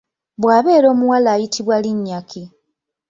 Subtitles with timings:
[0.41, 2.43] bwabeera omuwala ayitibwa linnya ki?